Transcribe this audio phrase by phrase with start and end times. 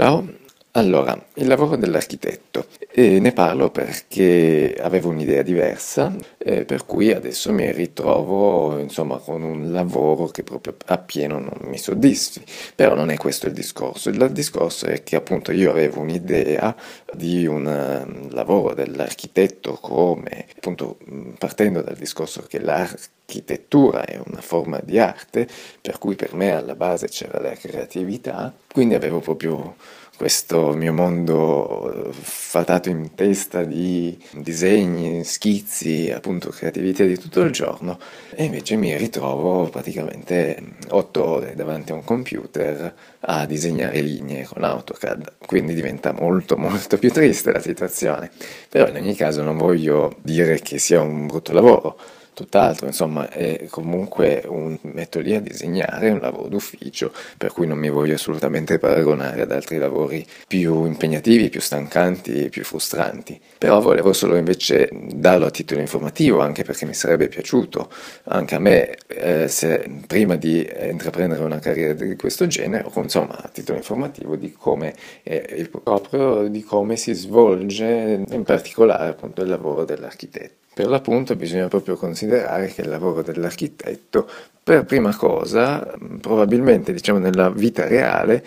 [0.00, 0.24] Ciao,
[0.72, 2.66] allora, il lavoro dell'architetto.
[2.92, 9.42] E ne parlo perché avevo un'idea diversa, eh, per cui adesso mi ritrovo insomma con
[9.42, 12.44] un lavoro che proprio appieno non mi soddisfi.
[12.74, 14.10] Però non è questo il discorso.
[14.10, 16.74] Il discorso è che appunto io avevo un'idea
[17.12, 20.98] di un um, lavoro dell'architetto come appunto
[21.38, 25.48] partendo dal discorso che l'architettura è una forma di arte,
[25.80, 29.74] per cui per me alla base c'era la creatività, quindi avevo proprio
[30.20, 37.98] questo mio mondo fatato in testa di disegni, schizzi, appunto creatività di tutto il giorno.
[38.34, 44.62] E invece mi ritrovo praticamente otto ore davanti a un computer a disegnare linee con
[44.62, 48.30] AutoCAD, quindi diventa molto molto più triste la situazione,
[48.68, 51.98] però in ogni caso non voglio dire che sia un brutto lavoro,
[52.32, 57.78] tutt'altro, insomma è comunque un metto lì a disegnare un lavoro d'ufficio, per cui non
[57.78, 63.40] mi voglio assolutamente paragonare ad altri lavori più impegnativi, più stancanti, più frustranti.
[63.58, 67.90] Però volevo solo invece darlo a titolo informativo, anche perché mi sarebbe piaciuto
[68.24, 73.36] anche a me, eh, se prima di intraprendere una carriera di questo genere, o insomma
[73.36, 79.48] a titolo informativo di come, eh, proprio di come si svolge in particolare appunto il
[79.48, 80.69] lavoro dell'architetto.
[80.80, 84.26] Per l'appunto bisogna proprio considerare che il lavoro dell'architetto,
[84.62, 85.86] per prima cosa,
[86.22, 88.42] probabilmente diciamo nella vita reale,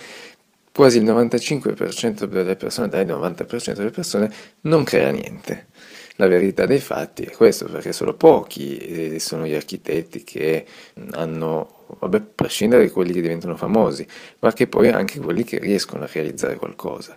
[0.73, 5.67] quasi il 95% delle persone, dai 90% delle persone, non crea niente.
[6.15, 10.65] La verità dei fatti è questo, perché solo pochi eh, sono gli architetti che
[11.11, 14.05] hanno, vabbè, a prescindere da quelli che diventano famosi,
[14.39, 17.15] ma che poi anche quelli che riescono a realizzare qualcosa.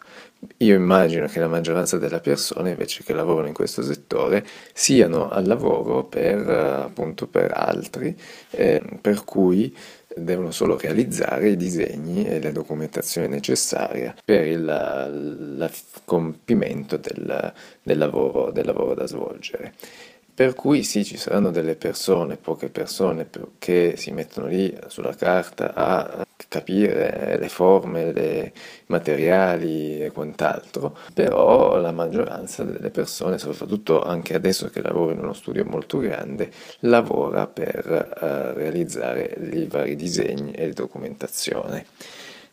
[0.58, 5.46] Io immagino che la maggioranza delle persone invece che lavorano in questo settore siano al
[5.46, 8.14] lavoro per, appunto, per altri,
[8.50, 9.74] eh, per cui
[10.16, 15.70] devono solo realizzare i disegni e la documentazione necessaria per il,
[16.04, 19.74] compimento del, del, lavoro, del lavoro da svolgere.
[20.36, 23.26] Per cui sì, ci saranno delle persone, poche persone,
[23.58, 28.52] che si mettono lì sulla carta a capire le forme, i
[28.88, 35.32] materiali e quant'altro, però la maggioranza delle persone, soprattutto anche adesso che lavoro in uno
[35.32, 36.50] studio molto grande,
[36.80, 37.86] lavora per
[38.20, 41.86] uh, realizzare i vari disegni e documentazione.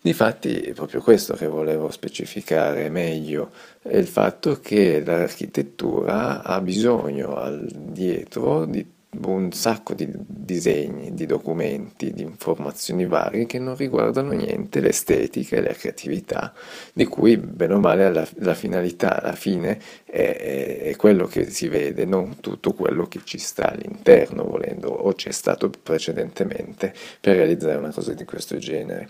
[0.03, 7.37] Difatti è proprio questo che volevo specificare meglio, è il fatto che l'architettura ha bisogno
[7.37, 8.85] al dietro di
[9.25, 15.61] un sacco di disegni, di documenti, di informazioni varie che non riguardano niente l'estetica e
[15.61, 16.53] la creatività,
[16.91, 21.69] di cui bene o male la, la finalità alla fine è, è, quello che si
[21.69, 27.77] vede, non tutto quello che ci sta all'interno, volendo, o c'è stato precedentemente per realizzare
[27.77, 29.07] una cosa di questo genere.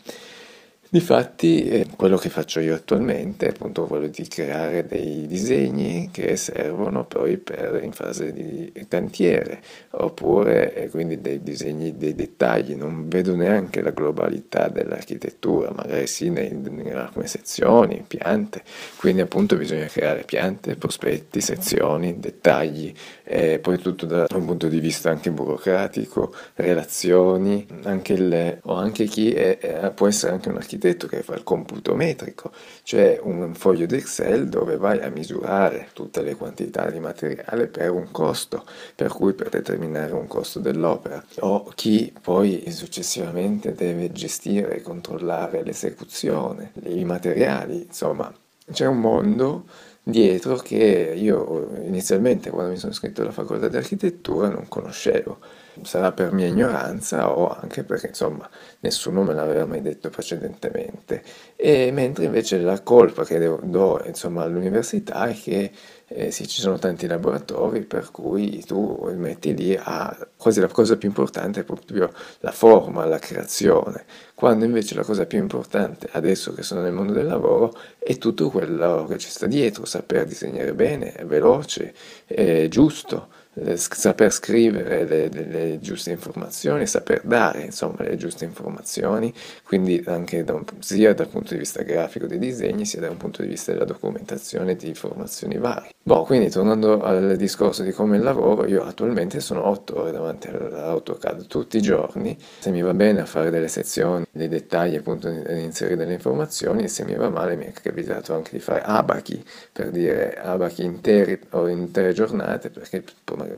[0.93, 6.35] Difatti, eh, quello che faccio io attualmente è appunto quello di creare dei disegni che
[6.35, 12.75] servono poi per in fase di cantiere, oppure eh, quindi dei disegni dei dettagli.
[12.75, 18.61] Non vedo neanche la globalità dell'architettura, magari sì nei, in alcune sezioni, piante,
[18.97, 22.93] quindi appunto bisogna creare piante, prospetti, sezioni, dettagli,
[23.23, 29.05] e poi tutto da un punto di vista anche burocratico, relazioni, anche il, o anche
[29.05, 32.51] chi è, può essere anche un architetto architetto che fa il computo metrico,
[32.83, 37.91] cioè un foglio di Excel dove vai a misurare tutte le quantità di materiale per
[37.91, 44.75] un costo, per cui per determinare un costo dell'opera, o chi poi successivamente deve gestire
[44.75, 48.31] e controllare l'esecuzione, i materiali, insomma,
[48.71, 49.65] c'è un mondo
[50.03, 55.39] dietro che io inizialmente quando mi sono iscritto alla facoltà di architettura non conoscevo.
[55.81, 58.47] Sarà per mia ignoranza o anche perché insomma
[58.81, 61.23] nessuno me l'aveva mai detto precedentemente.
[61.55, 65.71] E mentre invece la colpa che do insomma all'università è che
[66.07, 70.95] eh, sì, ci sono tanti laboratori per cui tu metti lì a quasi la cosa
[70.95, 74.05] più importante è proprio la forma, la creazione,
[74.43, 78.49] quando invece la cosa più importante adesso che sono nel mondo del lavoro è tutto
[78.49, 81.93] quello che ci sta dietro, saper disegnare bene, veloce,
[82.27, 83.29] eh, giusto
[83.77, 89.33] saper scrivere le, le, le, giuste informazioni, saper dare insomma le giuste informazioni,
[89.63, 93.43] quindi anche da un, sia dal punto di vista grafico dei disegni sia dal punto
[93.43, 95.92] di vista della documentazione di informazioni varie.
[96.05, 101.47] Boh, quindi tornando al discorso di come lavoro, io attualmente sono 8 ore davanti all'AutoCAD
[101.47, 105.57] tutti i giorni, se mi va bene a fare delle sezioni, dei dettagli appunto ad
[105.57, 109.41] inserire delle informazioni se mi va male mi è capitato anche di fare abachi,
[109.71, 113.01] per dire abachi interi o intere giornate perché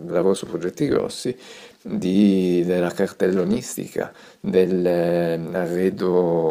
[0.05, 1.35] lavoro su progetti grossi
[1.87, 6.09] di, della cartellonistica, dell'arredo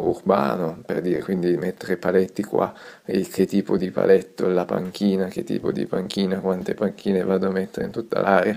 [0.09, 2.73] urbano, per dire, quindi mettere paletti qua,
[3.05, 7.87] che tipo di paletto, la panchina, che tipo di panchina, quante panchine vado a mettere
[7.87, 8.57] in tutta l'area,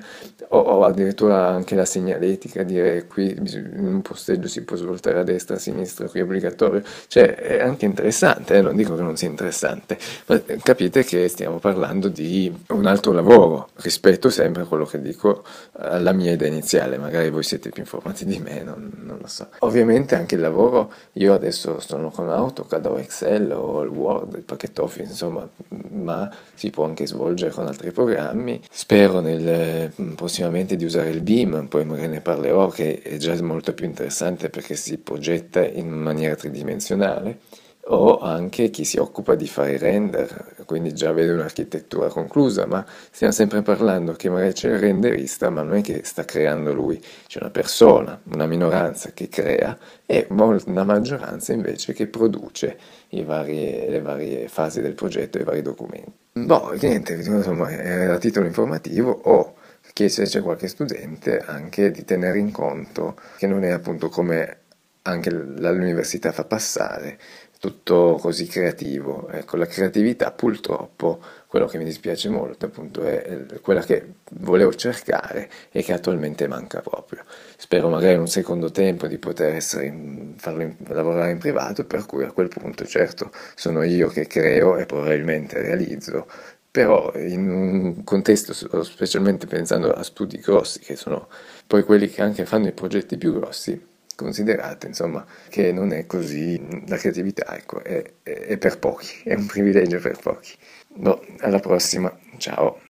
[0.50, 5.24] o, o addirittura anche la segnaletica, dire qui in un posteggio si può svoltare a
[5.24, 8.62] destra, a sinistra, qui è obbligatorio, cioè è anche interessante, eh?
[8.62, 9.98] non dico che non sia interessante,
[10.28, 15.44] ma capite che stiamo parlando di un altro lavoro rispetto sempre a quello che dico
[15.74, 16.66] alla mia idea iniziale,
[16.98, 19.48] magari voi siete più informati di me, non, non lo so.
[19.60, 24.44] Ovviamente anche il lavoro, io adesso sono con AutoCAD o Excel o il Word, il
[24.44, 25.48] pacchetto Office, insomma,
[25.92, 28.62] ma si può anche svolgere con altri programmi.
[28.70, 33.74] Spero nel, prossimamente di usare il Beam, poi magari ne parlerò, che è già molto
[33.74, 37.40] più interessante perché si progetta in maniera tridimensionale
[37.90, 43.34] o anche chi si occupa di fare render, quindi già vede un'architettura conclusa, ma stiamo
[43.34, 47.40] sempre parlando che magari c'è il renderista, ma non è che sta creando lui, c'è
[47.40, 52.78] una persona, una minoranza che crea e una maggioranza invece che produce
[53.24, 56.12] vari, le varie fasi del progetto e i vari documenti.
[56.34, 59.56] Boh, niente, insomma, a titolo informativo o
[59.94, 64.58] che se c'è qualche studente anche di tenere in conto che non è appunto come
[65.04, 67.18] anche l'università fa passare
[67.60, 69.28] tutto così creativo.
[69.30, 75.50] Ecco, la creatività purtroppo, quello che mi dispiace molto appunto è quella che volevo cercare
[75.72, 77.24] e che attualmente manca proprio.
[77.58, 82.06] Spero magari in un secondo tempo di poter essere farlo in, lavorare in privato, per
[82.06, 86.28] cui a quel punto certo sono io che creo e probabilmente realizzo,
[86.70, 88.54] però in un contesto,
[88.84, 91.28] specialmente pensando a studi grossi, che sono
[91.66, 96.60] poi quelli che anche fanno i progetti più grossi, considerate insomma che non è così,
[96.88, 100.56] la creatività ecco, è, è, per pochi, è un privilegio per pochi.
[100.88, 102.80] Boh, alla prossima, ciao!